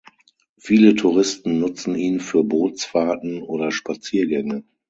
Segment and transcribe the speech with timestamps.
[0.57, 4.63] Viele Touristen nutzen ihn für Bootsfahrten oder Spaziergänge.